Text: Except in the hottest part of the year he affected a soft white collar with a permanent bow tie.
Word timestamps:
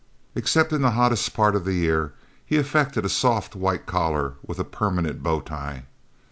Except 0.33 0.73
in 0.73 0.81
the 0.81 0.93
hottest 0.97 1.31
part 1.35 1.55
of 1.55 1.63
the 1.63 1.75
year 1.75 2.15
he 2.43 2.57
affected 2.57 3.05
a 3.05 3.07
soft 3.07 3.55
white 3.55 3.85
collar 3.85 4.33
with 4.43 4.57
a 4.57 4.63
permanent 4.63 5.21
bow 5.21 5.41
tie. 5.41 5.83